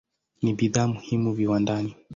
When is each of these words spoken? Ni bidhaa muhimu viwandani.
Ni 0.41 0.53
bidhaa 0.53 0.87
muhimu 0.87 1.33
viwandani. 1.33 1.95